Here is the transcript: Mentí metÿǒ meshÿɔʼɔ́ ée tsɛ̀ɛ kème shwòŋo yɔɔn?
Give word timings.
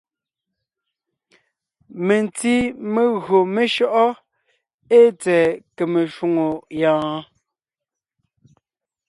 Mentí 2.05 2.55
metÿǒ 2.93 3.39
meshÿɔʼɔ́ 3.53 4.09
ée 4.97 5.07
tsɛ̀ɛ 5.21 5.49
kème 5.75 5.95
shwòŋo 6.13 6.47
yɔɔn? 6.79 7.19